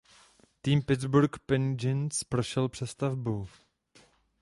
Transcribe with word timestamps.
Tým 0.61 0.81
Pittsburgh 0.83 1.39
Penguins 1.45 2.23
prošel 2.23 2.69
„přestavbou“. 2.69 3.47